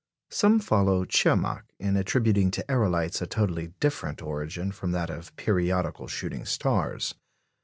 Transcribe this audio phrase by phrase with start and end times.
[0.31, 6.07] Some follow Tschermak in attributing to aerolites a totally different origin from that of periodical
[6.07, 7.13] shooting stars.